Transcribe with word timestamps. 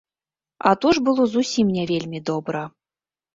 А 0.69 0.71
то 0.85 0.93
ж 0.97 1.03
было 1.09 1.25
зусім 1.33 1.67
не 1.77 1.85
вельмі 1.93 2.23
добра. 2.31 2.65